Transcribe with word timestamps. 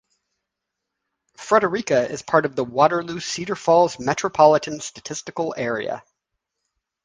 Frederika 1.37 2.09
is 2.09 2.23
part 2.23 2.47
of 2.47 2.55
the 2.55 2.63
Waterloo-Cedar 2.63 3.55
Falls 3.55 3.99
Metropolitan 3.99 4.79
Statistical 4.79 5.53
Area. 5.55 6.03